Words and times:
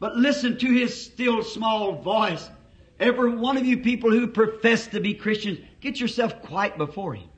But 0.00 0.16
listen 0.16 0.58
to 0.58 0.66
His 0.66 1.04
still 1.04 1.42
small 1.42 1.92
voice. 2.00 2.48
Every 3.00 3.30
one 3.30 3.56
of 3.56 3.64
you 3.64 3.78
people 3.78 4.10
who 4.10 4.26
profess 4.26 4.86
to 4.88 5.00
be 5.00 5.14
Christians, 5.14 5.58
get 5.80 6.00
yourself 6.00 6.42
quiet 6.42 6.78
before 6.78 7.14
Him. 7.14 7.28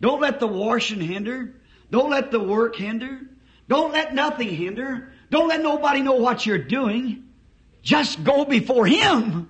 Don't 0.00 0.20
let 0.20 0.40
the 0.40 0.46
washing 0.46 1.00
hinder. 1.00 1.54
Don't 1.90 2.10
let 2.10 2.30
the 2.30 2.40
work 2.40 2.76
hinder. 2.76 3.20
Don't 3.68 3.92
let 3.92 4.14
nothing 4.14 4.48
hinder. 4.48 5.12
Don't 5.30 5.48
let 5.48 5.62
nobody 5.62 6.02
know 6.02 6.14
what 6.14 6.44
you're 6.44 6.58
doing. 6.58 7.28
Just 7.82 8.22
go 8.24 8.44
before 8.44 8.86
Him. 8.86 9.48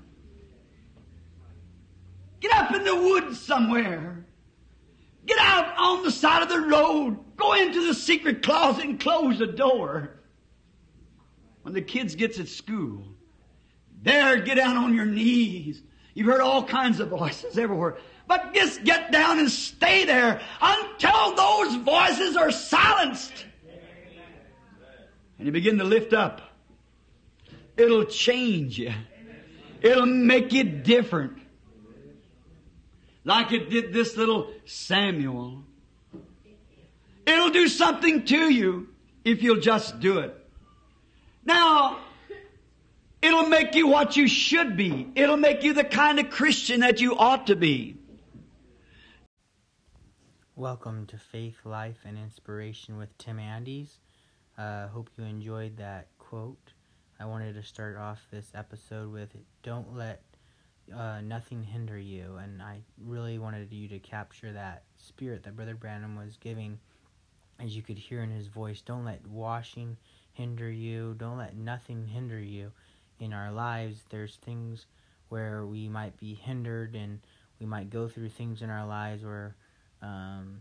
Get 2.41 2.52
up 2.52 2.75
in 2.75 2.84
the 2.84 2.96
woods 2.96 3.41
somewhere. 3.41 4.27
Get 5.25 5.39
out 5.39 5.75
on 5.79 6.02
the 6.02 6.11
side 6.11 6.43
of 6.43 6.48
the 6.48 6.61
road. 6.61 7.18
Go 7.36 7.54
into 7.54 7.86
the 7.86 7.95
secret 7.95 8.43
closet 8.43 8.84
and 8.84 9.00
close 9.00 9.39
the 9.39 9.46
door. 9.46 10.21
When 11.62 11.74
the 11.74 11.82
kids 11.82 12.14
gets 12.14 12.38
at 12.38 12.48
school, 12.48 13.04
there, 14.02 14.40
get 14.40 14.57
down 14.57 14.76
on 14.76 14.94
your 14.94 15.07
knees. 15.07 15.82
You've 16.14 16.26
heard 16.26 16.40
all 16.40 16.64
kinds 16.64 17.00
of 17.00 17.08
voices 17.08 17.57
everywhere. 17.57 17.98
But 18.26 18.52
just 18.54 18.85
get 18.85 19.12
down 19.12 19.38
and 19.38 19.50
stay 19.50 20.04
there 20.04 20.40
until 20.61 21.35
those 21.35 21.76
voices 21.76 22.36
are 22.36 22.50
silenced. 22.50 23.32
And 25.38 25.46
you 25.46 25.52
begin 25.52 25.79
to 25.79 25.85
lift 25.85 26.12
up. 26.12 26.40
It'll 27.76 28.04
change 28.04 28.79
you. 28.79 28.93
It'll 29.80 30.07
make 30.07 30.52
you 30.52 30.64
different. 30.64 31.38
Like 33.24 33.52
it 33.52 33.70
did 33.70 33.92
this 33.92 34.16
little 34.16 34.52
Samuel. 34.64 35.64
It'll 37.27 37.50
do 37.50 37.69
something 37.69 38.24
to 38.27 38.52
you 38.52 38.88
if 39.24 39.42
you'll 39.42 39.60
just 39.60 40.00
do 40.00 40.19
it. 40.19 40.41
Now, 41.44 41.98
it'll 43.20 43.48
make 43.48 43.74
you 43.74 43.88
what 43.88 44.16
you 44.16 44.28
should 44.28 44.77
be. 44.77 45.10
It'll 45.16 45.36
make 45.36 45.64
you 45.64 45.72
the 45.72 45.82
kind 45.82 46.20
of 46.20 46.30
Christian 46.30 46.80
that 46.80 47.00
you 47.00 47.16
ought 47.16 47.48
to 47.48 47.56
be. 47.56 47.96
Welcome 50.54 51.06
to 51.06 51.18
Faith, 51.18 51.56
Life, 51.64 51.98
and 52.04 52.16
Inspiration 52.16 52.96
with 52.96 53.16
Tim 53.18 53.40
Andes. 53.40 53.98
Uh, 54.56 54.86
hope 54.86 55.10
you 55.18 55.24
enjoyed 55.24 55.78
that 55.78 56.06
quote. 56.18 56.74
I 57.18 57.24
wanted 57.24 57.54
to 57.54 57.62
start 57.64 57.96
off 57.96 58.20
this 58.30 58.52
episode 58.54 59.12
with 59.12 59.30
Don't 59.64 59.96
let 59.96 60.22
uh, 60.94 61.22
nothing 61.22 61.64
hinder 61.64 61.98
you. 61.98 62.36
And 62.36 62.62
I 62.62 62.82
really 63.04 63.40
wanted 63.40 63.72
you 63.72 63.88
to 63.88 63.98
capture 63.98 64.52
that 64.52 64.84
spirit 64.96 65.42
that 65.42 65.56
Brother 65.56 65.74
Branham 65.74 66.14
was 66.14 66.36
giving, 66.36 66.78
as 67.58 67.74
you 67.74 67.82
could 67.82 67.98
hear 67.98 68.22
in 68.22 68.30
his 68.30 68.46
voice. 68.46 68.80
Don't 68.80 69.04
let 69.04 69.27
washing 69.27 69.96
hinder 70.33 70.70
you. 70.70 71.14
Don't 71.19 71.38
let 71.38 71.56
nothing 71.56 72.06
hinder 72.06 72.41
you. 72.41 72.72
In 73.20 73.33
our 73.33 73.52
lives, 73.52 74.05
there's 74.11 74.36
things 74.36 74.86
where 75.28 75.64
we 75.64 75.89
might 75.89 76.16
be 76.19 76.34
hindered 76.34 76.94
and 76.94 77.20
we 77.61 77.66
might 77.66 77.91
go 77.91 78.08
through 78.08 78.28
things 78.28 78.62
in 78.62 78.70
our 78.70 78.86
lives 78.86 79.24
where 79.24 79.55
um, 80.02 80.61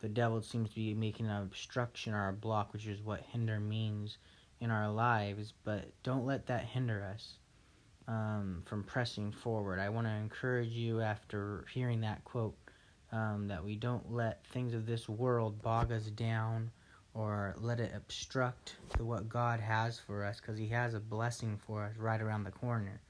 the 0.00 0.08
devil 0.08 0.42
seems 0.42 0.70
to 0.70 0.74
be 0.76 0.94
making 0.94 1.26
an 1.26 1.42
obstruction 1.42 2.12
or 2.12 2.28
a 2.28 2.32
block, 2.32 2.72
which 2.72 2.86
is 2.86 3.00
what 3.02 3.20
hinder 3.30 3.60
means 3.60 4.18
in 4.60 4.70
our 4.70 4.90
lives. 4.90 5.52
But 5.64 5.90
don't 6.02 6.26
let 6.26 6.46
that 6.46 6.64
hinder 6.64 7.06
us 7.14 7.34
um, 8.08 8.62
from 8.66 8.82
pressing 8.82 9.30
forward. 9.30 9.78
I 9.78 9.88
want 9.88 10.06
to 10.06 10.12
encourage 10.12 10.72
you 10.72 11.00
after 11.00 11.64
hearing 11.72 12.00
that 12.00 12.24
quote 12.24 12.56
um, 13.12 13.46
that 13.48 13.64
we 13.64 13.76
don't 13.76 14.12
let 14.12 14.44
things 14.46 14.74
of 14.74 14.86
this 14.86 15.08
world 15.08 15.62
bog 15.62 15.92
us 15.92 16.04
down 16.04 16.70
or 17.14 17.54
let 17.58 17.80
it 17.80 17.92
obstruct 17.94 18.76
the, 18.96 19.04
what 19.04 19.28
God 19.28 19.60
has 19.60 19.98
for 19.98 20.24
us 20.24 20.40
because 20.40 20.58
He 20.58 20.68
has 20.68 20.94
a 20.94 21.00
blessing 21.00 21.58
for 21.66 21.84
us 21.84 21.96
right 21.96 22.20
around 22.20 22.44
the 22.44 22.50
corner. 22.50 23.00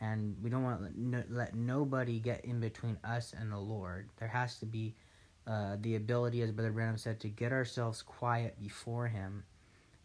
And 0.00 0.36
we 0.42 0.50
don't 0.50 0.62
want 0.62 0.80
to 0.80 1.16
let, 1.16 1.30
let 1.30 1.54
nobody 1.54 2.18
get 2.18 2.44
in 2.44 2.60
between 2.60 2.98
us 3.04 3.34
and 3.38 3.50
the 3.50 3.58
Lord. 3.58 4.08
There 4.18 4.28
has 4.28 4.58
to 4.58 4.66
be 4.66 4.94
uh, 5.46 5.76
the 5.80 5.96
ability, 5.96 6.42
as 6.42 6.50
Brother 6.50 6.72
Branham 6.72 6.98
said, 6.98 7.20
to 7.20 7.28
get 7.28 7.52
ourselves 7.52 8.02
quiet 8.02 8.58
before 8.60 9.06
Him. 9.08 9.44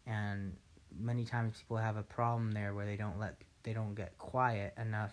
And 0.06 0.56
many 0.98 1.24
times 1.24 1.58
people 1.58 1.76
have 1.76 1.96
a 1.96 2.02
problem 2.02 2.52
there 2.52 2.74
where 2.74 2.86
they 2.86 2.96
don't 2.96 3.18
let 3.18 3.36
they 3.62 3.72
don't 3.72 3.94
get 3.94 4.16
quiet 4.16 4.72
enough 4.78 5.12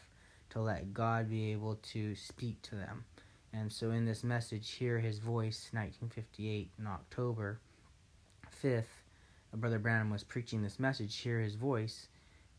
to 0.50 0.62
let 0.62 0.94
God 0.94 1.30
be 1.30 1.52
able 1.52 1.76
to 1.76 2.16
speak 2.16 2.62
to 2.64 2.76
them. 2.76 3.04
And 3.52 3.72
so 3.72 3.92
in 3.92 4.06
this 4.06 4.24
message, 4.24 4.72
hear 4.72 5.00
his 5.00 5.20
voice, 5.20 5.70
1958 5.74 6.72
in 6.80 6.88
October 6.88 7.60
5th, 8.64 8.84
Brother 9.54 9.80
Branham 9.80 10.10
was 10.10 10.24
preaching 10.24 10.62
this 10.62 10.80
message, 10.80 11.16
hear 11.18 11.40
his 11.40 11.56
voice, 11.56 12.08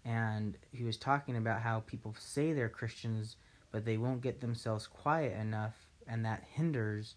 and 0.05 0.57
he 0.73 0.85
was 0.85 0.97
talking 0.97 1.37
about 1.37 1.61
how 1.61 1.81
people 1.81 2.15
say 2.19 2.53
they're 2.53 2.69
Christians, 2.69 3.37
but 3.71 3.85
they 3.85 3.99
won't 3.99 4.23
get 4.23 4.41
themselves 4.41 4.87
quiet 4.87 5.39
enough, 5.39 5.75
and 6.07 6.25
that 6.25 6.45
hinders 6.51 7.15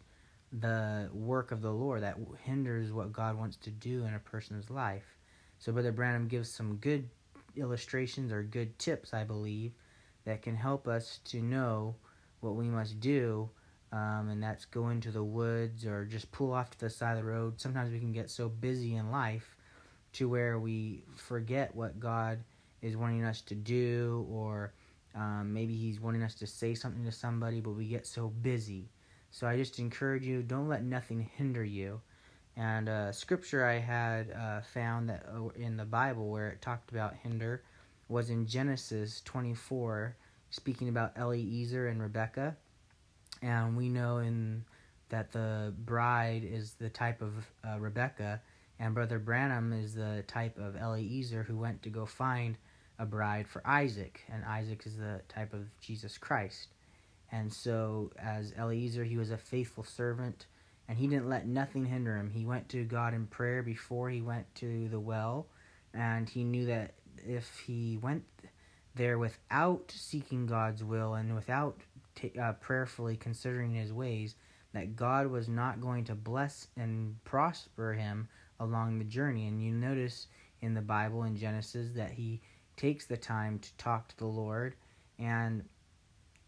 the 0.52 1.10
work 1.14 1.52
of 1.52 1.62
the 1.62 1.72
Lord, 1.72 2.04
that 2.04 2.18
hinders 2.44 2.92
what 2.92 3.14
God 3.14 3.38
wants 3.38 3.56
to 3.58 3.70
do 3.70 4.04
in 4.06 4.14
a 4.14 4.20
person's 4.20 4.70
life. 4.70 5.16
So 5.60 5.72
Brother 5.72 5.92
Branham 5.92 6.28
gives 6.28 6.50
some 6.50 6.76
good 6.76 7.10
illustrations 7.56 8.32
or 8.32 8.44
good 8.44 8.78
tips, 8.78 9.14
I 9.14 9.24
believe, 9.24 9.72
that 10.26 10.42
can 10.42 10.56
help 10.56 10.88
us 10.88 11.20
to 11.26 11.42
know 11.42 11.96
what 12.42 12.56
we 12.56 12.66
must 12.66 13.00
do. 13.00 13.50
Um, 13.92 14.30
and 14.30 14.42
that's 14.42 14.66
go 14.66 14.90
into 14.90 15.12
the 15.12 15.24
woods 15.24 15.86
or 15.86 16.06
just 16.06 16.32
pull 16.32 16.54
off 16.54 16.70
to 16.72 16.80
the 16.80 16.90
side 16.90 17.18
of 17.18 17.24
the 17.24 17.30
road. 17.30 17.60
Sometimes 17.60 17.92
we 17.92 18.00
can 18.00 18.14
get 18.14 18.30
so 18.30 18.48
busy 18.48 18.96
in 18.96 19.12
life 19.12 19.58
to 20.14 20.30
where 20.30 20.60
we 20.60 21.04
forget 21.16 21.76
what 21.76 22.00
God 22.00 22.40
is 22.82 22.98
wanting 22.98 23.24
us 23.24 23.42
to 23.42 23.56
do, 23.56 24.26
or 24.30 24.74
um, 25.16 25.54
maybe 25.54 25.76
He's 25.76 26.00
wanting 26.00 26.24
us 26.24 26.36
to 26.36 26.48
say 26.48 26.74
something 26.74 27.04
to 27.06 27.12
somebody, 27.12 27.60
but 27.60 27.72
we 27.72 27.86
get 27.86 28.08
so 28.08 28.30
busy. 28.30 28.90
So 29.30 29.48
I 29.48 29.56
just 29.56 29.80
encourage 29.80 30.26
you 30.26 30.42
don't 30.42 30.68
let 30.68 30.84
nothing 30.84 31.30
hinder 31.38 31.64
you. 31.64 32.02
And 32.58 32.90
uh, 32.90 33.12
scripture 33.12 33.66
I 33.66 33.80
had 33.80 34.32
uh, 34.32 34.62
found 34.62 35.10
that 35.10 35.26
uh, 35.34 35.50
in 35.56 35.78
the 35.78 35.86
Bible 35.86 36.30
where 36.30 36.50
it 36.50 36.62
talked 36.62 36.92
about 36.92 37.16
hinder 37.24 37.64
was 38.10 38.30
in 38.30 38.46
Genesis 38.46 39.22
24, 39.22 40.18
speaking 40.50 40.90
about 40.90 41.18
Eliezer 41.18 41.88
and 41.88 42.02
Rebecca. 42.02 42.58
And 43.42 43.76
we 43.76 43.90
know 43.90 44.18
in 44.18 44.66
that 45.10 45.32
the 45.32 45.74
bride 45.78 46.44
is 46.44 46.74
the 46.74 46.90
type 46.90 47.22
of 47.22 47.34
uh, 47.68 47.80
Rebecca, 47.80 48.42
and 48.80 48.94
Brother 48.94 49.20
Branham 49.20 49.74
is 49.74 49.94
the 49.94 50.24
type 50.28 50.58
of 50.58 50.76
Eliezer 50.76 51.44
who 51.44 51.58
went 51.58 51.84
to 51.84 51.90
go 51.90 52.06
find 52.06 52.58
a 52.98 53.06
bride 53.06 53.48
for 53.48 53.66
Isaac, 53.66 54.22
and 54.32 54.44
Isaac 54.46 54.86
is 54.86 54.98
the 54.98 55.22
type 55.28 55.54
of 55.54 55.68
Jesus 55.80 56.18
Christ. 56.18 56.70
And 57.32 57.52
so, 57.52 58.12
as 58.20 58.54
Eliezer, 58.58 59.04
he 59.04 59.18
was 59.18 59.32
a 59.32 59.38
faithful 59.38 59.84
servant 59.84 60.46
and 60.92 61.00
he 61.00 61.08
didn't 61.08 61.30
let 61.30 61.48
nothing 61.48 61.86
hinder 61.86 62.18
him. 62.18 62.30
He 62.30 62.46
went 62.46 62.68
to 62.70 62.84
God 62.84 63.14
in 63.14 63.26
prayer 63.28 63.64
before 63.64 64.10
he 64.10 64.22
went 64.22 64.54
to 64.56 64.90
the 64.90 65.00
well, 65.00 65.48
and 65.94 66.28
he 66.28 66.44
knew 66.44 66.66
that 66.66 66.96
if 67.26 67.50
he 67.66 67.98
went 68.02 68.26
there 68.96 69.18
without 69.18 69.90
seeking 69.96 70.48
God's 70.48 70.84
will 70.84 71.14
and 71.14 71.34
without 71.34 71.78
t- 72.16 72.38
uh, 72.40 72.54
prayerfully 72.54 73.16
considering 73.18 73.74
his 73.74 73.94
ways, 73.94 74.36
that 74.74 74.96
God 74.96 75.28
was 75.28 75.48
not 75.48 75.82
going 75.82 76.06
to 76.06 76.16
bless 76.16 76.68
and 76.78 77.22
prosper 77.24 77.94
him 77.94 78.30
along 78.60 78.98
the 79.00 79.06
journey. 79.06 79.48
And 79.48 79.62
you 79.62 79.72
notice 79.72 80.28
in 80.62 80.74
the 80.74 80.82
Bible 80.82 81.24
in 81.24 81.36
Genesis 81.36 81.90
that 81.96 82.12
he 82.12 82.42
takes 82.78 83.06
the 83.06 83.18
time 83.18 83.60
to 83.60 83.76
talk 83.78 84.08
to 84.08 84.18
the 84.18 84.26
Lord, 84.26 84.76
and 85.20 85.64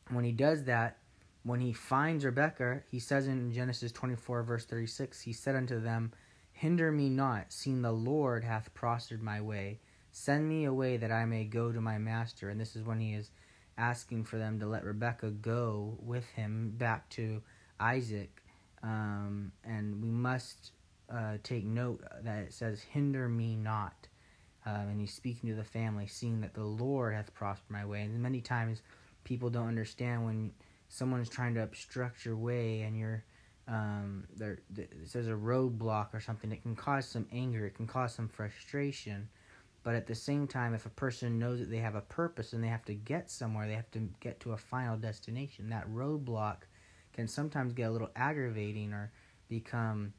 when 0.10 0.24
he 0.24 0.32
does 0.32 0.64
that, 0.66 0.98
when 1.44 1.60
he 1.60 1.74
finds 1.74 2.26
Rebekah, 2.26 2.84
he 2.90 3.00
says 3.00 3.28
in 3.28 3.52
Genesis 3.52 3.92
24, 3.92 4.44
verse 4.44 4.66
36, 4.66 5.22
He 5.22 5.34
said 5.34 5.56
unto 5.56 5.80
them, 5.80 6.12
Hinder 6.52 6.92
me 6.92 7.10
not, 7.10 7.52
seeing 7.52 7.82
the 7.82 7.92
Lord 7.92 8.44
hath 8.44 8.74
prospered 8.74 9.22
my 9.22 9.42
way. 9.42 9.80
Send 10.12 10.48
me 10.48 10.66
away 10.66 10.98
that 10.98 11.12
I 11.12 11.26
may 11.26 11.44
go 11.44 11.72
to 11.72 11.82
my 11.82 11.98
master. 11.98 12.50
And 12.50 12.60
this 12.60 12.76
is 12.76 12.84
when 12.84 13.00
he 13.00 13.14
is 13.14 13.32
asking 13.78 14.26
for 14.26 14.38
them 14.38 14.60
to 14.60 14.68
let 14.68 14.84
Rebekah 14.84 15.32
go 15.32 15.98
with 16.02 16.26
him 16.30 16.74
back 16.78 17.10
to 17.12 17.42
Isaac. 17.80 18.42
Um, 18.82 19.52
and 19.64 20.02
we 20.02 20.10
must 20.10 20.72
uh, 21.10 21.38
take 21.44 21.66
note 21.66 22.04
that 22.24 22.40
it 22.44 22.54
says, 22.54 22.82
Hinder 22.82 23.30
me 23.30 23.56
not. 23.56 24.08
Um, 24.66 24.90
and 24.90 25.00
he's 25.00 25.14
speaking 25.14 25.50
to 25.50 25.56
the 25.56 25.64
family, 25.64 26.08
seeing 26.08 26.42
that 26.42 26.54
the 26.54 26.64
Lord 26.64 27.14
hath 27.14 27.34
prospered 27.34 27.70
my 27.70 27.86
way. 27.86 28.02
And 28.02 28.22
many 28.22 28.40
times 28.40 28.82
people 29.24 29.50
don't 29.50 29.68
understand 29.68 30.26
when 30.26 30.52
someone's 30.88 31.30
trying 31.30 31.56
to 31.56 31.64
obstruct 31.64 32.26
your 32.26 32.36
way 32.36 32.82
and 32.82 32.98
you're 32.98 33.24
um, 33.68 34.26
there 34.36 34.60
there's 34.70 35.28
a 35.28 35.32
roadblock 35.32 36.14
or 36.14 36.20
something 36.20 36.52
it 36.52 36.62
can 36.62 36.76
cause 36.76 37.08
some 37.08 37.26
anger 37.32 37.66
it 37.66 37.76
can 37.76 37.88
cause 37.88 38.14
some 38.14 38.28
frustration 38.28 39.30
but 39.84 39.96
at 39.96 40.08
the 40.08 40.16
same 40.16 40.48
time 40.48 40.74
if 40.74 40.86
a 40.86 40.90
person 40.90 41.38
knows 41.38 41.60
that 41.60 41.70
they 41.70 41.78
have 41.78 41.96
a 41.96 42.02
purpose 42.02 42.54
and 42.54 42.64
they 42.64 42.70
have 42.70 42.86
to 42.86 42.94
get 42.94 43.30
somewhere 43.30 43.68
they 43.68 43.74
have 43.74 43.92
to 43.92 44.10
get 44.20 44.40
to 44.42 44.54
a 44.54 44.58
final 44.58 44.98
destination. 44.98 45.70
That 45.70 45.90
roadblock 45.90 46.58
can 47.14 47.28
sometimes 47.28 47.74
get 47.74 47.90
a 47.90 47.92
little 47.92 48.12
aggravating 48.16 48.94
or 48.94 49.12
become 49.50 50.14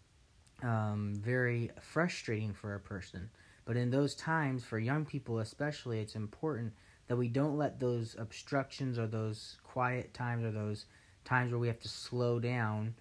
um, 0.62 1.14
very 1.16 1.70
frustrating 1.80 2.52
for 2.52 2.74
a 2.74 2.80
person. 2.80 3.28
But 3.64 3.76
in 3.76 3.90
those 3.90 4.14
times, 4.14 4.62
for 4.62 4.78
young 4.78 5.04
people 5.04 5.38
especially, 5.38 6.00
it's 6.00 6.14
important 6.14 6.72
that 7.08 7.16
we 7.16 7.28
don't 7.28 7.56
let 7.56 7.80
those 7.80 8.14
obstructions 8.18 8.98
or 8.98 9.06
those 9.06 9.56
quiet 9.64 10.14
times 10.14 10.44
or 10.44 10.52
those 10.52 10.86
times 11.24 11.50
where 11.50 11.58
we 11.58 11.66
have 11.66 11.80
to 11.80 11.88
slow 11.88 12.38
down 12.38 12.94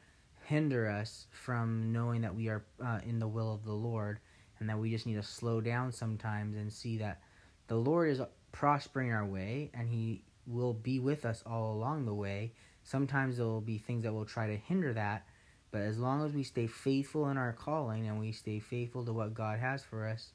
hinder 0.46 0.90
us 0.90 1.28
from 1.32 1.92
knowing 1.92 2.22
that 2.22 2.36
we 2.36 2.50
are 2.50 2.66
uh, 2.84 3.00
in 3.06 3.20
the 3.20 3.28
will 3.28 3.54
of 3.54 3.64
the 3.64 3.74
Lord 3.74 4.20
and 4.64 4.70
that 4.70 4.80
we 4.80 4.90
just 4.90 5.06
need 5.06 5.16
to 5.16 5.24
slow 5.24 5.60
down 5.60 5.92
sometimes 5.92 6.56
and 6.56 6.72
see 6.72 7.00
that 7.00 7.20
the 7.68 7.76
Lord 7.76 8.10
is 8.10 8.22
prospering 8.54 9.12
our 9.12 9.26
way 9.26 9.70
and 9.74 9.90
He 9.90 10.24
will 10.48 10.72
be 10.72 11.00
with 11.00 11.26
us 11.26 11.44
all 11.46 11.74
along 11.74 12.06
the 12.06 12.14
way. 12.14 12.54
Sometimes 12.82 13.36
there 13.36 13.46
will 13.46 13.60
be 13.60 13.78
things 13.78 14.04
that 14.04 14.14
will 14.14 14.24
try 14.24 14.48
to 14.48 14.56
hinder 14.56 14.94
that, 14.94 15.28
but 15.72 15.82
as 15.82 16.00
long 16.00 16.26
as 16.26 16.32
we 16.32 16.44
stay 16.44 16.68
faithful 16.68 17.28
in 17.28 17.38
our 17.38 17.52
calling 17.52 18.08
and 18.08 18.22
we 18.22 18.32
stay 18.32 18.60
faithful 18.60 19.04
to 19.04 19.12
what 19.12 19.34
God 19.34 19.60
has 19.60 19.84
for 19.84 20.08
us, 20.08 20.32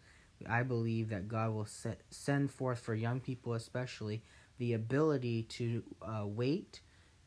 I 0.47 0.63
believe 0.63 1.09
that 1.09 1.27
God 1.27 1.55
will 1.55 1.65
set, 1.65 2.03
send 2.11 2.51
forth 2.51 2.81
for 2.81 2.95
young 2.95 3.21
people, 3.21 3.55
especially, 3.55 4.23
the 4.59 4.75
ability 4.75 5.45
to 5.45 5.83
uh, 6.03 6.27
wait, 6.27 6.81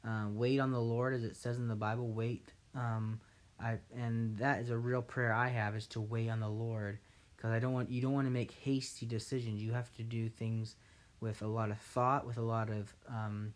uh, 0.07 0.27
wait 0.29 0.59
on 0.59 0.71
the 0.71 0.79
Lord, 0.79 1.15
as 1.15 1.23
it 1.23 1.35
says 1.35 1.57
in 1.57 1.67
the 1.67 1.75
Bible. 1.75 2.09
Wait, 2.09 2.53
um, 2.75 3.19
I 3.61 3.77
and 3.95 4.37
that 4.37 4.61
is 4.61 4.69
a 4.69 4.77
real 4.77 5.01
prayer 5.01 5.33
I 5.33 5.49
have 5.49 5.75
is 5.75 5.87
to 5.87 6.01
wait 6.01 6.29
on 6.29 6.39
the 6.39 6.49
Lord, 6.49 6.99
because 7.35 7.51
I 7.51 7.59
don't 7.59 7.73
want 7.73 7.91
you 7.91 8.01
don't 8.01 8.13
want 8.13 8.27
to 8.27 8.31
make 8.31 8.51
hasty 8.51 9.05
decisions. 9.05 9.61
You 9.61 9.73
have 9.73 9.93
to 9.95 10.03
do 10.03 10.29
things 10.29 10.75
with 11.19 11.41
a 11.41 11.47
lot 11.47 11.69
of 11.69 11.77
thought, 11.77 12.25
with 12.25 12.37
a 12.37 12.41
lot 12.41 12.69
of 12.69 12.93
um, 13.07 13.53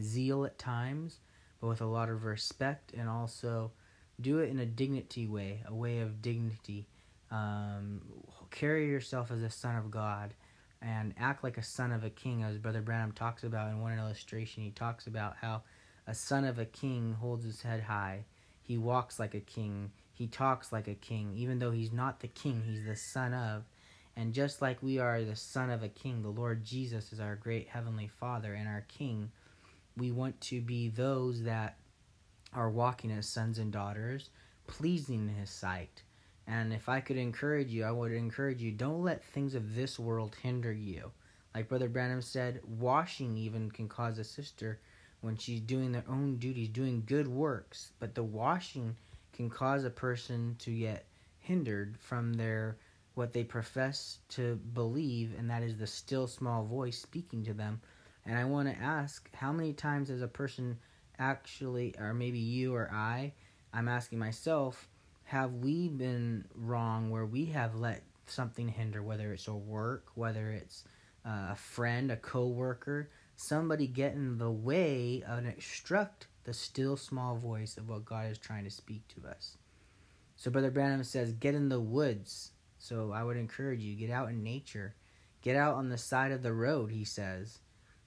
zeal 0.00 0.44
at 0.44 0.58
times, 0.58 1.20
but 1.60 1.68
with 1.68 1.80
a 1.80 1.86
lot 1.86 2.08
of 2.08 2.24
respect, 2.24 2.92
and 2.92 3.08
also 3.08 3.70
do 4.20 4.38
it 4.40 4.50
in 4.50 4.58
a 4.58 4.66
dignity 4.66 5.26
way, 5.26 5.62
a 5.66 5.74
way 5.74 6.00
of 6.00 6.20
dignity. 6.20 6.88
Um, 7.30 8.00
carry 8.50 8.88
yourself 8.88 9.30
as 9.30 9.42
a 9.42 9.50
son 9.50 9.76
of 9.76 9.90
God 9.90 10.34
and 10.80 11.12
act 11.18 11.44
like 11.44 11.58
a 11.58 11.62
son 11.62 11.92
of 11.92 12.04
a 12.04 12.10
king, 12.10 12.42
as 12.42 12.58
Brother 12.58 12.80
Branham 12.80 13.12
talks 13.12 13.44
about 13.44 13.70
in 13.70 13.80
one 13.80 13.98
illustration. 13.98 14.62
He 14.62 14.70
talks 14.70 15.06
about 15.06 15.36
how 15.40 15.62
a 16.06 16.14
son 16.14 16.44
of 16.44 16.58
a 16.58 16.64
king 16.64 17.16
holds 17.20 17.44
his 17.44 17.62
head 17.62 17.82
high. 17.82 18.24
He 18.68 18.76
walks 18.76 19.18
like 19.18 19.34
a 19.34 19.40
king. 19.40 19.92
He 20.12 20.26
talks 20.26 20.72
like 20.72 20.88
a 20.88 20.94
king. 20.94 21.32
Even 21.34 21.58
though 21.58 21.70
he's 21.70 21.90
not 21.90 22.20
the 22.20 22.28
king, 22.28 22.62
he's 22.66 22.84
the 22.84 22.96
son 22.96 23.32
of. 23.32 23.64
And 24.14 24.34
just 24.34 24.60
like 24.60 24.82
we 24.82 24.98
are 24.98 25.24
the 25.24 25.36
son 25.36 25.70
of 25.70 25.82
a 25.82 25.88
king, 25.88 26.20
the 26.20 26.28
Lord 26.28 26.66
Jesus 26.66 27.10
is 27.10 27.18
our 27.18 27.34
great 27.34 27.66
heavenly 27.68 28.08
Father 28.08 28.52
and 28.52 28.68
our 28.68 28.84
king. 28.86 29.30
We 29.96 30.10
want 30.10 30.38
to 30.42 30.60
be 30.60 30.90
those 30.90 31.44
that 31.44 31.78
are 32.52 32.68
walking 32.68 33.10
as 33.10 33.26
sons 33.26 33.58
and 33.58 33.72
daughters, 33.72 34.28
pleasing 34.66 35.30
in 35.30 35.34
his 35.34 35.48
sight. 35.48 36.02
And 36.46 36.74
if 36.74 36.90
I 36.90 37.00
could 37.00 37.16
encourage 37.16 37.68
you, 37.68 37.84
I 37.84 37.90
would 37.90 38.12
encourage 38.12 38.60
you 38.60 38.72
don't 38.72 39.02
let 39.02 39.24
things 39.24 39.54
of 39.54 39.74
this 39.74 39.98
world 39.98 40.36
hinder 40.42 40.74
you. 40.74 41.10
Like 41.54 41.70
Brother 41.70 41.88
Branham 41.88 42.20
said, 42.20 42.60
washing 42.66 43.38
even 43.38 43.70
can 43.70 43.88
cause 43.88 44.18
a 44.18 44.24
sister 44.24 44.78
when 45.20 45.36
she's 45.36 45.60
doing 45.60 45.92
their 45.92 46.04
own 46.08 46.36
duties, 46.36 46.68
doing 46.68 47.02
good 47.06 47.28
works, 47.28 47.92
but 47.98 48.14
the 48.14 48.22
washing 48.22 48.96
can 49.32 49.50
cause 49.50 49.84
a 49.84 49.90
person 49.90 50.56
to 50.58 50.70
get 50.70 51.06
hindered 51.40 51.96
from 51.98 52.34
their 52.34 52.76
what 53.14 53.32
they 53.32 53.42
profess 53.42 54.18
to 54.28 54.54
believe, 54.74 55.32
and 55.36 55.50
that 55.50 55.62
is 55.62 55.76
the 55.76 55.86
still 55.86 56.28
small 56.28 56.64
voice 56.64 56.98
speaking 56.98 57.44
to 57.44 57.52
them. 57.52 57.80
And 58.24 58.38
I 58.38 58.44
want 58.44 58.68
to 58.68 58.80
ask, 58.80 59.28
how 59.34 59.50
many 59.50 59.72
times 59.72 60.08
has 60.08 60.22
a 60.22 60.28
person 60.28 60.78
actually, 61.18 61.94
or 61.98 62.14
maybe 62.14 62.38
you 62.38 62.74
or 62.76 62.88
I, 62.92 63.32
I'm 63.72 63.88
asking 63.88 64.20
myself, 64.20 64.88
have 65.24 65.52
we 65.54 65.88
been 65.88 66.44
wrong 66.54 67.10
where 67.10 67.26
we 67.26 67.46
have 67.46 67.74
let 67.74 68.02
something 68.26 68.68
hinder, 68.68 69.02
whether 69.02 69.32
it's 69.32 69.48
a 69.48 69.54
work, 69.54 70.06
whether 70.14 70.50
it's 70.50 70.84
uh, 71.26 71.48
a 71.50 71.56
friend, 71.56 72.12
a 72.12 72.16
co-worker, 72.16 73.10
somebody 73.40 73.86
get 73.86 74.14
in 74.14 74.36
the 74.36 74.50
way 74.50 75.22
and 75.24 75.46
obstruct 75.46 76.26
the 76.42 76.52
still 76.52 76.96
small 76.96 77.36
voice 77.36 77.76
of 77.76 77.88
what 77.88 78.04
God 78.04 78.28
is 78.30 78.36
trying 78.36 78.64
to 78.64 78.70
speak 78.70 79.06
to 79.08 79.28
us. 79.28 79.56
So 80.34 80.50
Brother 80.50 80.72
Branham 80.72 81.04
says, 81.04 81.32
get 81.32 81.54
in 81.54 81.68
the 81.68 81.78
woods, 81.78 82.50
so 82.78 83.12
I 83.12 83.22
would 83.22 83.36
encourage 83.36 83.80
you 83.80 83.94
get 83.94 84.10
out 84.10 84.28
in 84.28 84.42
nature. 84.42 84.96
Get 85.40 85.54
out 85.54 85.76
on 85.76 85.88
the 85.88 85.98
side 85.98 86.32
of 86.32 86.42
the 86.42 86.52
road, 86.52 86.90
he 86.90 87.04
says. 87.04 87.60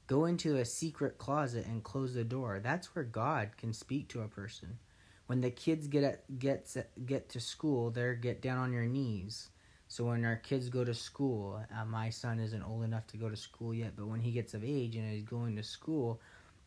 Go 0.06 0.26
into 0.26 0.58
a 0.58 0.66
secret 0.66 1.18
closet 1.18 1.66
and 1.66 1.82
close 1.82 2.14
the 2.14 2.26
door. 2.26 2.60
That's 2.62 2.94
where 2.94 3.06
God 3.06 3.52
can 3.58 3.72
speak 3.72 4.10
to 4.10 4.22
a 4.22 4.28
person. 4.28 4.80
When 5.28 5.40
the 5.40 5.50
kids 5.50 5.88
get 5.88 6.04
at, 6.04 6.40
get 6.40 6.76
get 7.06 7.30
to 7.30 7.40
school, 7.40 7.90
there 7.90 8.16
get 8.16 8.42
down 8.42 8.58
on 8.58 8.74
your 8.74 8.86
knees. 8.86 9.50
So 9.92 10.06
when 10.06 10.24
our 10.24 10.38
kids 10.38 10.70
go 10.70 10.86
to 10.86 10.94
school, 10.94 11.62
uh, 11.78 11.84
my 11.84 12.10
son 12.10 12.40
isn't 12.40 12.64
old 12.64 12.86
enough 12.86 13.08
to 13.08 13.18
go 13.18 13.28
to 13.28 13.36
school 13.36 13.74
yet, 13.74 13.92
but 13.98 14.08
when 14.08 14.22
he 14.22 14.32
gets 14.32 14.54
of 14.54 14.64
age 14.64 14.96
and 14.96 15.14
is 15.14 15.24
going 15.24 15.58
to 15.58 15.64
school, 15.64 16.22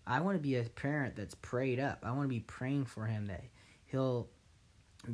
I 0.06 0.20
want 0.20 0.36
to 0.36 0.42
be 0.42 0.56
a 0.56 0.64
parent 0.64 1.16
that's 1.16 1.34
prayed 1.36 1.80
up. 1.80 2.00
I 2.02 2.10
want 2.10 2.24
to 2.24 2.28
be 2.28 2.40
praying 2.40 2.84
for 2.84 3.06
him 3.06 3.28
that 3.28 3.44
he'll 3.86 4.28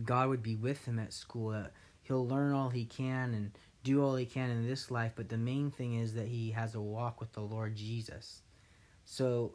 God 0.04 0.28
would 0.28 0.42
be 0.42 0.56
with 0.56 0.84
him 0.84 0.98
at 0.98 1.12
school. 1.12 1.50
Uh, 1.50 1.68
he'll 2.02 2.26
learn 2.26 2.52
all 2.52 2.68
he 2.68 2.84
can 2.84 3.32
and 3.32 3.52
do 3.84 4.02
all 4.02 4.16
he 4.16 4.26
can 4.26 4.50
in 4.50 4.66
this 4.66 4.90
life, 4.90 5.12
but 5.14 5.28
the 5.28 5.38
main 5.38 5.70
thing 5.70 5.94
is 5.94 6.14
that 6.14 6.26
he 6.26 6.50
has 6.50 6.74
a 6.74 6.80
walk 6.80 7.20
with 7.20 7.32
the 7.32 7.42
Lord 7.42 7.76
Jesus. 7.76 8.42
So 9.04 9.54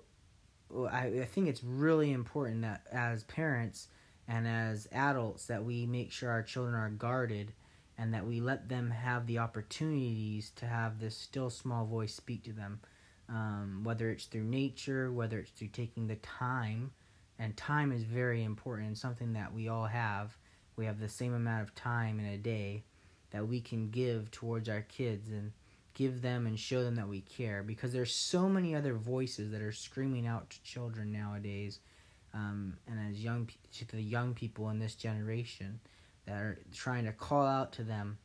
I, 0.90 1.07
I 1.07 1.25
think 1.25 1.50
it's 1.50 1.62
really 1.62 2.13
important 2.13 2.62
that 2.62 2.84
as 2.90 3.25
parents 3.25 3.90
and 4.30 4.48
as 4.48 4.88
adults 4.94 5.48
that 5.48 5.66
we 5.66 5.86
make 5.86 6.13
sure 6.13 6.30
our 6.30 6.42
children 6.42 6.74
are 6.75 6.90
guarded 6.90 7.52
and 7.97 8.13
that 8.13 8.25
we 8.25 8.42
let 8.42 8.68
them 8.69 8.92
have 8.92 9.25
the 9.25 9.39
opportunities 9.39 10.51
to 10.56 10.65
have 10.65 11.00
this 11.00 11.18
still 11.18 11.50
small 11.50 11.86
voice 11.86 12.13
speak 12.13 12.44
to 12.44 12.53
them 12.53 12.80
um, 13.30 13.81
whether 13.83 14.09
it's 14.09 14.25
through 14.25 14.44
nature 14.44 15.12
whether 15.12 15.39
it's 15.39 15.51
through 15.51 15.68
taking 15.68 16.07
the 16.07 16.15
time 16.18 16.92
and 17.39 17.56
time 17.57 17.92
is 17.92 18.03
very 18.03 18.44
important 18.44 18.88
and 18.88 18.97
something 18.97 19.33
that 19.33 19.53
we 19.53 19.68
all 19.68 19.86
have. 19.86 20.38
We 20.75 20.86
have 20.86 21.00
the 21.00 21.09
same 21.09 21.33
amount 21.33 21.63
of 21.63 21.75
time 21.75 22.19
in 22.19 22.25
a 22.25 22.38
day 22.38 22.83
that 23.31 23.47
we 23.47 23.62
can 23.62 23.89
give 23.89 24.31
towards 24.31 24.69
our 24.69 24.81
kids 24.81 25.30
and 25.30 25.51
give 25.94 26.21
them 26.21 26.45
and 26.45 26.59
show 26.59 26.83
them 26.83 26.95
that 26.95 27.07
we 27.07 27.21
care 27.21 27.63
because 27.63 27.94
there's 27.94 28.13
so 28.13 28.50
many 28.50 28.75
other 28.75 28.94
voices 28.94 29.51
that 29.51 29.62
are 29.62 29.71
screaming 29.71 30.27
out 30.27 30.50
to 30.50 30.62
children 30.63 31.12
nowadays 31.12 31.80
um, 32.33 32.77
and 32.88 33.00
as 33.09 33.24
young 33.24 33.50
to 33.71 33.95
the 33.95 34.01
young 34.01 34.33
people 34.33 34.69
in 34.69 34.80
this 34.80 34.95
generation 34.95 35.80
that 36.25 36.36
are 36.36 36.60
trying 36.74 37.06
to 37.06 37.12
call 37.12 37.45
out 37.45 37.74
to 37.74 37.83
them 37.83 38.18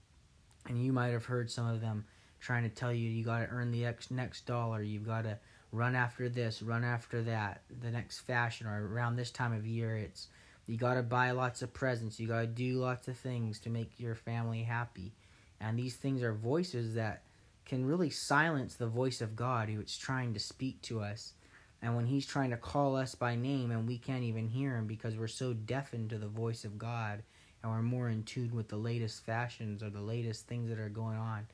and 0.69 0.83
you 0.83 0.93
might 0.93 1.09
have 1.09 1.25
heard 1.25 1.51
some 1.51 1.67
of 1.67 1.81
them 1.81 2.05
trying 2.41 2.63
to 2.63 2.69
tell 2.69 2.93
you 2.93 3.09
you 3.09 3.25
got 3.25 3.41
to 3.41 3.49
earn 3.51 3.71
the 3.71 3.83
next 3.83 4.11
next 4.11 4.47
dollar 4.47 4.83
you've 4.83 5.07
got 5.07 5.23
to 5.23 5.39
run 5.73 5.95
after 5.95 6.29
this 6.29 6.63
run 6.63 6.85
after 6.85 7.23
that 7.23 7.63
the 7.83 7.91
next 7.91 8.21
fashion 8.21 8.67
or 8.67 8.87
around 8.89 9.17
this 9.17 9.31
time 9.31 9.53
of 9.53 9.67
year 9.67 9.97
it's 9.97 10.29
you 10.71 10.77
got 10.77 10.95
to 10.95 11.03
buy 11.03 11.33
lots 11.33 11.63
of 11.63 11.73
presents. 11.73 12.21
You 12.21 12.29
got 12.29 12.43
to 12.43 12.47
do 12.47 12.75
lots 12.75 13.09
of 13.09 13.17
things 13.17 13.59
to 13.61 13.71
make 13.71 13.99
your 13.99 14.15
family 14.15 14.63
happy. 14.63 15.13
And 15.61 15.77
these 15.77 15.97
things 15.97 16.23
are 16.23 16.33
voices 16.33 16.95
that 16.95 17.25
can 17.65 17.85
really 17.85 18.09
silence 18.09 18.77
the 18.77 18.87
voice 18.87 19.21
of 19.21 19.35
God 19.35 19.69
who 19.69 19.81
is 19.81 19.99
trying 19.99 20.33
to 20.35 20.39
speak 20.39 20.81
to 20.83 21.01
us. 21.01 21.33
And 21.83 21.97
when 21.97 22.07
he's 22.07 22.25
trying 22.25 22.51
to 22.51 22.57
call 22.57 22.95
us 22.95 23.17
by 23.17 23.35
name 23.35 23.73
and 23.73 23.85
we 23.85 23.99
can't 23.99 24.23
even 24.23 24.47
hear 24.47 24.77
him 24.77 24.87
because 24.87 25.17
we're 25.17 25.27
so 25.27 25.55
deafened 25.55 26.11
to 26.11 26.19
the 26.19 26.29
voice 26.29 26.65
of 26.65 26.79
God 26.79 27.25
and 27.63 27.73
we're 27.73 27.83
more 27.83 28.09
in 28.09 28.23
tune 28.23 28.55
with 28.55 28.69
the 28.69 28.77
latest 28.77 29.25
fashions 29.25 29.83
or 29.83 29.91
the 29.91 30.01
latest 30.01 30.47
things 30.47 30.69
that 30.71 30.79
are 30.79 30.89
going 30.89 31.17
on. 31.17 31.47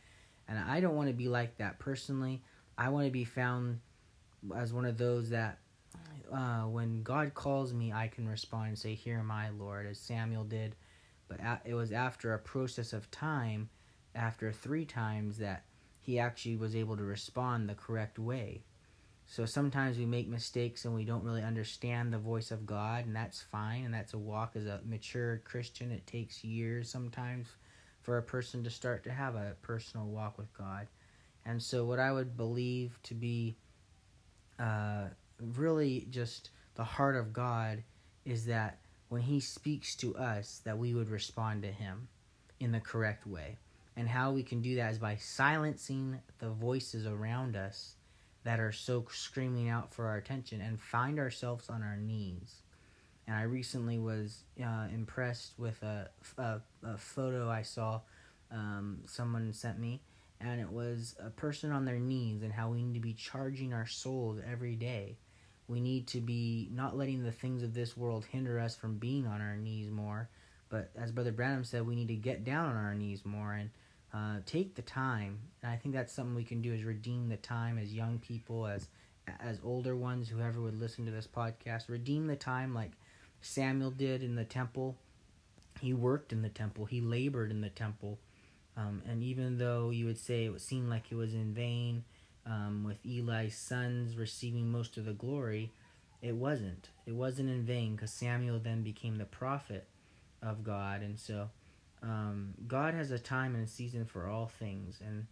And 0.48 0.58
I 0.58 0.80
don't 0.80 0.94
want 0.94 1.08
to 1.08 1.14
be 1.14 1.28
like 1.28 1.56
that 1.58 1.78
personally. 1.78 2.42
I 2.78 2.88
want 2.90 3.06
to 3.06 3.10
be 3.12 3.24
found 3.24 3.80
as 4.56 4.72
one 4.72 4.84
of 4.84 4.98
those 4.98 5.30
that 5.30 5.58
uh, 6.32 6.62
when 6.62 7.02
God 7.02 7.34
calls 7.34 7.72
me, 7.72 7.92
I 7.92 8.08
can 8.08 8.28
respond 8.28 8.68
and 8.68 8.78
say, 8.78 8.94
Here 8.94 9.18
am 9.18 9.30
I, 9.30 9.50
Lord, 9.50 9.86
as 9.86 9.98
Samuel 9.98 10.44
did. 10.44 10.76
But 11.28 11.40
a- 11.40 11.60
it 11.64 11.74
was 11.74 11.92
after 11.92 12.34
a 12.34 12.38
process 12.38 12.92
of 12.92 13.10
time, 13.10 13.68
after 14.14 14.52
three 14.52 14.84
times, 14.84 15.38
that 15.38 15.64
he 16.00 16.18
actually 16.18 16.56
was 16.56 16.76
able 16.76 16.96
to 16.96 17.02
respond 17.02 17.68
the 17.68 17.74
correct 17.74 18.18
way. 18.18 18.62
So 19.26 19.44
sometimes 19.44 19.98
we 19.98 20.06
make 20.06 20.28
mistakes 20.28 20.84
and 20.84 20.94
we 20.94 21.04
don't 21.04 21.24
really 21.24 21.42
understand 21.42 22.12
the 22.12 22.18
voice 22.18 22.52
of 22.52 22.64
God, 22.64 23.06
and 23.06 23.14
that's 23.14 23.42
fine. 23.42 23.84
And 23.84 23.92
that's 23.92 24.14
a 24.14 24.18
walk 24.18 24.52
as 24.54 24.66
a 24.66 24.80
mature 24.84 25.42
Christian. 25.44 25.90
It 25.90 26.06
takes 26.06 26.44
years 26.44 26.88
sometimes 26.88 27.48
for 28.02 28.18
a 28.18 28.22
person 28.22 28.62
to 28.64 28.70
start 28.70 29.02
to 29.04 29.10
have 29.10 29.34
a 29.34 29.56
personal 29.62 30.06
walk 30.06 30.38
with 30.38 30.52
God. 30.56 30.86
And 31.44 31.60
so, 31.60 31.84
what 31.84 31.98
I 31.98 32.12
would 32.12 32.36
believe 32.36 32.98
to 33.04 33.14
be 33.14 33.56
uh, 34.58 35.06
really 35.40 36.06
just 36.10 36.50
the 36.76 36.84
heart 36.84 37.16
of 37.16 37.32
God 37.32 37.82
is 38.24 38.46
that 38.46 38.78
when 39.08 39.22
he 39.22 39.40
speaks 39.40 39.94
to 39.96 40.16
us 40.16 40.60
that 40.64 40.78
we 40.78 40.94
would 40.94 41.10
respond 41.10 41.62
to 41.62 41.70
him 41.70 42.08
in 42.60 42.72
the 42.72 42.80
correct 42.80 43.26
way. 43.26 43.58
And 43.96 44.08
how 44.08 44.32
we 44.32 44.42
can 44.42 44.60
do 44.60 44.76
that 44.76 44.92
is 44.92 44.98
by 44.98 45.16
silencing 45.16 46.20
the 46.38 46.50
voices 46.50 47.06
around 47.06 47.56
us 47.56 47.95
that 48.46 48.60
are 48.60 48.70
so 48.70 49.04
screaming 49.10 49.68
out 49.68 49.92
for 49.92 50.06
our 50.06 50.18
attention 50.18 50.60
and 50.60 50.80
find 50.80 51.18
ourselves 51.18 51.68
on 51.68 51.82
our 51.82 51.96
knees. 51.96 52.62
And 53.26 53.34
I 53.34 53.42
recently 53.42 53.98
was 53.98 54.44
uh, 54.64 54.86
impressed 54.94 55.58
with 55.58 55.82
a, 55.82 56.08
a, 56.38 56.60
a, 56.84 56.96
photo 56.96 57.50
I 57.50 57.62
saw 57.62 58.02
um, 58.52 59.00
someone 59.04 59.52
sent 59.52 59.80
me, 59.80 60.00
and 60.40 60.60
it 60.60 60.70
was 60.70 61.16
a 61.20 61.30
person 61.30 61.72
on 61.72 61.84
their 61.84 61.98
knees 61.98 62.44
and 62.44 62.52
how 62.52 62.70
we 62.70 62.84
need 62.84 62.94
to 62.94 63.00
be 63.00 63.14
charging 63.14 63.72
our 63.72 63.86
souls 63.86 64.38
every 64.48 64.76
day. 64.76 65.16
We 65.66 65.80
need 65.80 66.06
to 66.08 66.20
be 66.20 66.68
not 66.72 66.96
letting 66.96 67.24
the 67.24 67.32
things 67.32 67.64
of 67.64 67.74
this 67.74 67.96
world 67.96 68.26
hinder 68.30 68.60
us 68.60 68.76
from 68.76 68.98
being 68.98 69.26
on 69.26 69.40
our 69.40 69.56
knees 69.56 69.90
more, 69.90 70.28
but 70.68 70.90
as 70.96 71.10
Brother 71.10 71.32
Branham 71.32 71.64
said, 71.64 71.84
we 71.84 71.96
need 71.96 72.08
to 72.08 72.14
get 72.14 72.44
down 72.44 72.70
on 72.70 72.76
our 72.76 72.94
knees 72.94 73.24
more 73.24 73.54
and 73.54 73.70
uh, 74.16 74.38
take 74.46 74.74
the 74.74 74.82
time. 74.82 75.38
And 75.62 75.70
I 75.70 75.76
think 75.76 75.94
that's 75.94 76.12
something 76.12 76.34
we 76.34 76.44
can 76.44 76.62
do 76.62 76.72
is 76.72 76.84
redeem 76.84 77.28
the 77.28 77.36
time 77.36 77.78
as 77.78 77.92
young 77.92 78.18
people, 78.18 78.66
as 78.66 78.88
as 79.40 79.58
older 79.64 79.96
ones, 79.96 80.28
whoever 80.28 80.60
would 80.60 80.78
listen 80.78 81.04
to 81.04 81.10
this 81.10 81.26
podcast, 81.26 81.88
redeem 81.88 82.28
the 82.28 82.36
time 82.36 82.72
like 82.72 82.92
Samuel 83.40 83.90
did 83.90 84.22
in 84.22 84.36
the 84.36 84.44
temple. 84.44 84.96
He 85.80 85.92
worked 85.92 86.32
in 86.32 86.42
the 86.42 86.48
temple. 86.48 86.84
He 86.86 87.00
labored 87.00 87.50
in 87.50 87.60
the 87.60 87.68
temple. 87.68 88.18
Um, 88.76 89.02
and 89.06 89.22
even 89.22 89.58
though 89.58 89.90
you 89.90 90.06
would 90.06 90.18
say 90.18 90.44
it 90.46 90.60
seemed 90.60 90.88
like 90.88 91.10
it 91.10 91.16
was 91.16 91.34
in 91.34 91.52
vain, 91.52 92.04
um, 92.46 92.84
with 92.84 92.98
Eli's 93.04 93.56
sons 93.56 94.16
receiving 94.16 94.70
most 94.70 94.96
of 94.96 95.04
the 95.04 95.12
glory, 95.12 95.72
it 96.22 96.36
wasn't. 96.36 96.88
It 97.04 97.14
wasn't 97.14 97.50
in 97.50 97.64
vain 97.64 97.96
because 97.96 98.12
Samuel 98.12 98.60
then 98.60 98.82
became 98.82 99.18
the 99.18 99.24
prophet 99.24 99.88
of 100.40 100.62
God. 100.62 101.02
And 101.02 101.18
so 101.18 101.50
um, 102.06 102.54
God 102.66 102.94
has 102.94 103.10
a 103.10 103.18
time 103.18 103.54
and 103.54 103.64
a 103.64 103.68
season 103.68 104.04
for 104.04 104.28
all 104.28 104.46
things. 104.46 105.00
And 105.04 105.26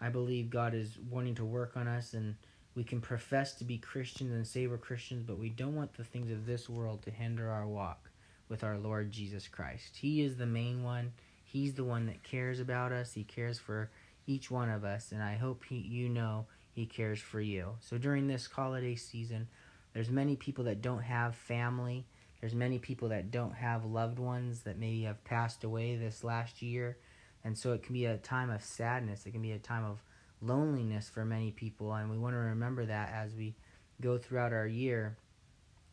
I 0.00 0.08
believe 0.08 0.50
God 0.50 0.74
is 0.74 0.98
wanting 1.10 1.34
to 1.36 1.44
work 1.44 1.76
on 1.76 1.88
us. 1.88 2.14
And 2.14 2.34
we 2.74 2.84
can 2.84 3.00
profess 3.00 3.54
to 3.54 3.64
be 3.64 3.78
Christians 3.78 4.32
and 4.32 4.46
say 4.46 4.66
we're 4.66 4.78
Christians, 4.78 5.24
but 5.26 5.38
we 5.38 5.48
don't 5.48 5.74
want 5.74 5.94
the 5.94 6.04
things 6.04 6.30
of 6.30 6.46
this 6.46 6.68
world 6.68 7.02
to 7.02 7.10
hinder 7.10 7.50
our 7.50 7.66
walk 7.66 8.10
with 8.48 8.62
our 8.64 8.78
Lord 8.78 9.10
Jesus 9.10 9.48
Christ. 9.48 9.96
He 9.96 10.22
is 10.22 10.36
the 10.36 10.46
main 10.46 10.82
one. 10.82 11.12
He's 11.44 11.74
the 11.74 11.84
one 11.84 12.06
that 12.06 12.22
cares 12.22 12.60
about 12.60 12.92
us. 12.92 13.12
He 13.12 13.24
cares 13.24 13.58
for 13.58 13.90
each 14.26 14.50
one 14.50 14.70
of 14.70 14.84
us, 14.84 15.12
and 15.12 15.22
I 15.22 15.34
hope 15.34 15.64
he, 15.68 15.76
you 15.76 16.08
know 16.08 16.46
He 16.72 16.86
cares 16.86 17.18
for 17.18 17.40
you. 17.40 17.76
So 17.80 17.98
during 17.98 18.28
this 18.28 18.46
holiday 18.46 18.94
season, 18.94 19.48
there's 19.92 20.10
many 20.10 20.36
people 20.36 20.64
that 20.64 20.82
don't 20.82 21.02
have 21.02 21.34
family. 21.34 22.06
There's 22.40 22.54
many 22.54 22.78
people 22.78 23.08
that 23.10 23.30
don't 23.30 23.54
have 23.54 23.84
loved 23.84 24.18
ones 24.18 24.62
that 24.62 24.78
maybe 24.78 25.02
have 25.02 25.22
passed 25.24 25.64
away 25.64 25.96
this 25.96 26.24
last 26.24 26.62
year, 26.62 26.96
and 27.44 27.56
so 27.56 27.72
it 27.72 27.82
can 27.82 27.92
be 27.92 28.06
a 28.06 28.16
time 28.16 28.50
of 28.50 28.62
sadness. 28.62 29.26
It 29.26 29.32
can 29.32 29.42
be 29.42 29.52
a 29.52 29.58
time 29.58 29.84
of 29.84 30.02
loneliness 30.40 31.08
for 31.08 31.24
many 31.24 31.50
people, 31.50 31.92
and 31.92 32.10
we 32.10 32.18
want 32.18 32.34
to 32.34 32.38
remember 32.38 32.86
that 32.86 33.12
as 33.12 33.34
we 33.34 33.54
go 34.00 34.16
throughout 34.16 34.52
our 34.52 34.66
year 34.66 35.16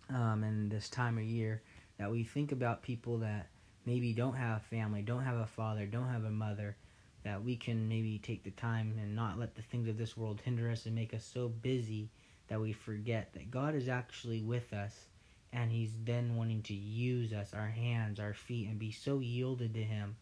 um, 0.09 0.43
and 0.43 0.71
this 0.71 0.89
time 0.89 1.17
of 1.17 1.23
year 1.25 1.61
that 1.97 2.09
we 2.09 2.23
think 2.23 2.51
about 2.51 2.81
people 2.81 3.17
that 3.17 3.47
maybe 3.85 4.13
don't 4.13 4.35
have 4.35 4.57
a 4.57 4.65
family, 4.69 5.01
don't 5.01 5.23
have 5.23 5.37
a 5.37 5.45
father, 5.45 5.85
don't 5.85 6.09
have 6.09 6.23
a 6.23 6.29
mother, 6.29 6.77
that 7.23 7.43
we 7.43 7.55
can 7.55 7.89
maybe 7.89 8.19
take 8.19 8.43
the 8.43 8.51
time 8.51 8.93
and 9.01 9.15
not 9.15 9.37
let 9.37 9.55
the 9.55 9.61
things 9.61 9.89
of 9.89 9.97
this 9.97 10.15
world 10.15 10.41
hinder 10.45 10.69
us 10.69 10.85
and 10.85 10.95
make 10.95 11.13
us 11.13 11.25
so 11.25 11.49
busy 11.49 12.09
that 12.47 12.61
we 12.61 12.71
forget 12.71 13.33
that 13.33 13.51
God 13.51 13.75
is 13.75 13.89
actually 13.89 14.41
with 14.41 14.71
us 14.71 15.07
and 15.53 15.71
He's 15.71 15.91
then 16.03 16.35
wanting 16.35 16.61
to 16.63 16.73
use 16.73 17.33
us, 17.33 17.53
our 17.53 17.67
hands, 17.67 18.19
our 18.19 18.33
feet, 18.33 18.67
and 18.67 18.79
be 18.79 18.91
so 18.91 19.19
yielded 19.19 19.73
to 19.73 19.83
Him 19.83 20.15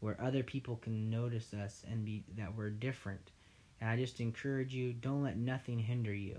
where 0.00 0.20
other 0.20 0.42
people 0.42 0.76
can 0.76 1.10
notice 1.10 1.54
us 1.54 1.84
and 1.88 2.04
be 2.04 2.24
that 2.36 2.56
we're 2.56 2.70
different. 2.70 3.30
And 3.80 3.88
I 3.88 3.96
just 3.96 4.20
encourage 4.20 4.74
you, 4.74 4.92
don't 4.92 5.22
let 5.22 5.36
nothing 5.36 5.78
hinder 5.78 6.12
you. 6.12 6.38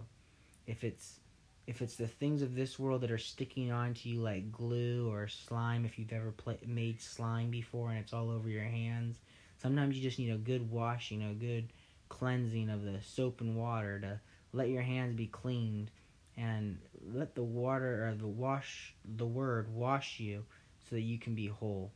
If 0.68 0.84
it's 0.84 1.20
if 1.66 1.82
it's 1.82 1.96
the 1.96 2.08
things 2.08 2.42
of 2.42 2.56
this 2.56 2.78
world 2.78 3.02
that 3.02 3.12
are 3.12 3.18
sticking 3.18 3.72
onto 3.72 4.10
you 4.10 4.20
like 4.20 4.52
glue 4.52 5.10
or 5.10 5.30
slime, 5.30 5.86
if 5.86 5.98
you've 5.98 6.12
ever 6.12 6.32
play, 6.32 6.58
made 6.66 7.02
slime 7.02 7.52
before 7.52 7.90
and 7.90 8.00
it's 8.00 8.12
all 8.12 8.30
over 8.30 8.50
your 8.50 8.64
hands, 8.64 9.18
sometimes 9.62 9.96
you 9.96 10.04
just 10.04 10.20
need 10.20 10.32
a 10.32 10.38
good 10.38 10.70
washing, 10.70 11.24
a 11.24 11.34
good 11.34 11.72
cleansing 12.10 12.70
of 12.70 12.84
the 12.84 13.02
soap 13.02 13.40
and 13.40 13.56
water 13.56 14.00
to 14.00 14.20
let 14.52 14.70
your 14.70 14.82
hands 14.82 15.16
be 15.16 15.28
cleaned 15.28 15.90
and 16.38 16.80
let 17.14 17.36
the 17.36 17.44
water 17.44 18.08
or 18.08 18.16
the 18.16 18.28
wash 18.28 18.96
the 19.16 19.26
word 19.26 19.74
wash 19.74 20.20
you 20.20 20.44
so 20.90 20.96
that 20.96 21.02
you 21.02 21.20
can 21.20 21.36
be 21.36 21.48
whole. 21.48 21.92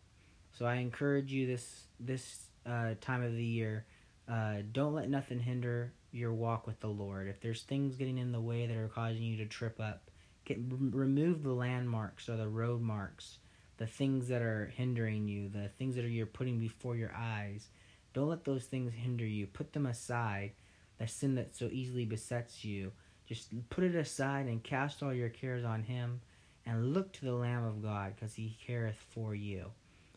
So 0.51 0.65
I 0.65 0.75
encourage 0.75 1.31
you 1.31 1.47
this 1.47 1.87
this 1.99 2.47
uh, 2.65 2.95
time 2.99 3.23
of 3.23 3.33
the 3.33 3.43
year, 3.43 3.85
uh, 4.29 4.57
don't 4.71 4.93
let 4.93 5.09
nothing 5.09 5.39
hinder 5.39 5.93
your 6.11 6.33
walk 6.33 6.67
with 6.67 6.79
the 6.79 6.87
Lord. 6.87 7.27
If 7.27 7.39
there's 7.41 7.63
things 7.63 7.95
getting 7.95 8.17
in 8.17 8.31
the 8.31 8.41
way 8.41 8.65
that 8.65 8.77
are 8.77 8.87
causing 8.87 9.23
you 9.23 9.37
to 9.37 9.45
trip 9.45 9.79
up, 9.79 10.09
get 10.45 10.57
remove 10.69 11.43
the 11.43 11.53
landmarks 11.53 12.29
or 12.29 12.37
the 12.37 12.47
road 12.47 12.81
marks, 12.81 13.39
the 13.77 13.87
things 13.87 14.27
that 14.27 14.41
are 14.41 14.71
hindering 14.75 15.27
you, 15.27 15.49
the 15.49 15.69
things 15.77 15.95
that 15.95 16.05
are 16.05 16.09
you're 16.09 16.25
putting 16.25 16.59
before 16.59 16.95
your 16.95 17.13
eyes. 17.15 17.67
Don't 18.13 18.29
let 18.29 18.45
those 18.45 18.65
things 18.65 18.93
hinder 18.93 19.25
you. 19.25 19.47
Put 19.47 19.73
them 19.73 19.85
aside. 19.85 20.53
The 20.97 21.07
sin 21.07 21.35
that 21.35 21.55
so 21.55 21.69
easily 21.71 22.05
besets 22.05 22.65
you, 22.65 22.91
just 23.27 23.51
put 23.69 23.83
it 23.83 23.95
aside 23.95 24.47
and 24.47 24.63
cast 24.63 25.03
all 25.03 25.13
your 25.13 25.29
cares 25.29 25.65
on 25.65 25.83
Him, 25.83 26.21
and 26.65 26.93
look 26.93 27.13
to 27.13 27.25
the 27.25 27.33
Lamb 27.33 27.65
of 27.65 27.81
God, 27.83 28.13
because 28.15 28.33
He 28.33 28.57
careth 28.65 28.97
for 29.09 29.35
you. 29.35 29.71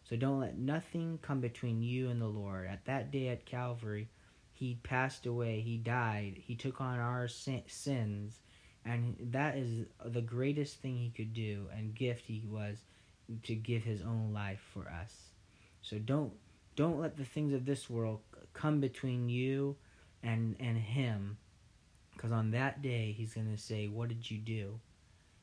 So 0.05 0.17
don't 0.17 0.41
let 0.41 0.59
nothing 0.59 1.19
come 1.23 1.41
between 1.41 1.83
you 1.83 2.09
and 2.11 2.21
the 2.21 2.27
Lord. 2.27 2.67
At 2.67 2.85
that 2.87 3.11
day 3.13 3.29
at 3.29 3.47
Calvary, 3.47 4.09
He 4.53 4.79
passed 4.83 5.27
away, 5.27 5.61
He 5.61 5.77
died, 5.77 6.41
He 6.45 6.57
took 6.57 6.81
on 6.81 6.99
our 6.99 7.29
sins, 7.29 8.41
and 8.85 9.17
that 9.31 9.57
is 9.57 9.87
the 10.05 10.23
greatest 10.23 10.81
thing 10.81 10.97
He 10.97 11.11
could 11.11 11.33
do 11.33 11.67
and 11.77 11.95
gift 11.95 12.27
He 12.27 12.43
was 12.49 12.79
to 13.45 13.55
give 13.55 13.85
His 13.85 14.03
own 14.03 14.33
life 14.33 14.61
for 14.73 14.89
us. 14.89 15.15
So 15.83 15.99
don't 15.99 16.33
don't 16.77 17.01
let 17.01 17.17
the 17.17 17.25
things 17.25 17.53
of 17.53 17.65
this 17.67 17.91
world 17.91 18.21
come 18.53 18.81
between 18.81 19.29
you 19.29 19.77
and 20.23 20.57
and 20.59 20.77
Him, 20.77 21.37
because 22.21 22.33
on 22.33 22.51
that 22.51 22.83
day 22.83 23.15
He's 23.17 23.35
going 23.35 23.51
to 23.51 23.61
say, 23.61 23.89
"What 23.89 24.09
did 24.09 24.31
you 24.31 24.39
do?" 24.39 24.81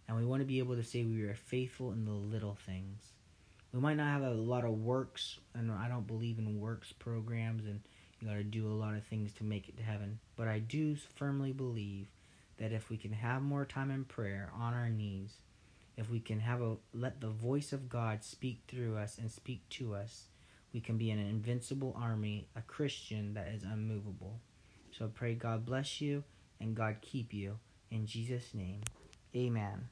And 0.07 0.17
we 0.17 0.25
want 0.25 0.41
to 0.41 0.45
be 0.45 0.59
able 0.59 0.75
to 0.75 0.83
say 0.83 1.03
we 1.03 1.25
were 1.25 1.33
faithful 1.33 1.91
in 1.91 2.05
the 2.05 2.11
little 2.11 2.55
things 2.65 3.13
we 3.73 3.79
might 3.79 3.97
not 3.97 4.07
have 4.07 4.23
a 4.23 4.33
lot 4.33 4.63
of 4.63 4.71
works, 4.71 5.39
and 5.53 5.71
I 5.71 5.87
don't 5.87 6.07
believe 6.07 6.39
in 6.39 6.59
works 6.59 6.93
programs, 6.93 7.65
and 7.65 7.81
you 8.19 8.27
got 8.27 8.35
to 8.35 8.43
do 8.43 8.67
a 8.67 8.73
lot 8.73 8.95
of 8.95 9.03
things 9.03 9.33
to 9.33 9.43
make 9.43 9.67
it 9.67 9.77
to 9.77 9.83
heaven. 9.83 10.19
But 10.35 10.47
I 10.47 10.59
do 10.59 10.95
firmly 11.15 11.51
believe 11.51 12.07
that 12.57 12.71
if 12.71 12.89
we 12.89 12.97
can 12.97 13.11
have 13.11 13.41
more 13.41 13.65
time 13.65 13.91
in 13.91 14.05
prayer 14.05 14.51
on 14.57 14.73
our 14.73 14.89
knees, 14.89 15.41
if 15.97 16.09
we 16.09 16.19
can 16.19 16.39
have 16.39 16.61
a 16.61 16.77
let 16.93 17.21
the 17.21 17.29
voice 17.29 17.73
of 17.73 17.89
God 17.89 18.23
speak 18.23 18.61
through 18.67 18.97
us 18.97 19.17
and 19.17 19.29
speak 19.29 19.67
to 19.69 19.93
us, 19.93 20.25
we 20.73 20.79
can 20.79 20.97
be 20.97 21.11
an 21.11 21.19
invincible 21.19 21.95
army, 21.99 22.47
a 22.55 22.61
Christian 22.61 23.33
that 23.33 23.49
is 23.49 23.63
unmovable. 23.63 24.39
So 24.91 25.05
I 25.05 25.09
pray 25.13 25.33
God 25.35 25.65
bless 25.65 26.01
you 26.01 26.23
and 26.59 26.75
God 26.75 26.97
keep 27.01 27.33
you. 27.33 27.59
In 27.91 28.05
Jesus' 28.05 28.53
name, 28.53 28.81
amen. 29.35 29.89